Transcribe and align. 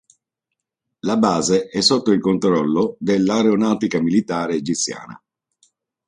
La 1.01 1.15
Base 1.17 1.67
è 1.67 1.79
sotto 1.81 2.09
il 2.09 2.19
controllo 2.19 2.95
dell'Aeronautica 2.99 4.01
Militare 4.01 4.55
Egiziana. 4.55 5.21